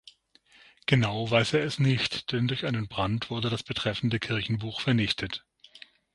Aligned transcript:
Genau 0.87 1.29
weiß 1.29 1.53
er 1.53 1.63
es 1.63 1.77
nicht, 1.77 2.31
denn 2.31 2.47
durch 2.47 2.65
einen 2.65 2.87
Brand 2.87 3.29
wurde 3.29 3.51
das 3.51 3.61
betreffende 3.61 4.17
Kirchenbuch 4.19 4.81
vernichtet. 4.81 5.45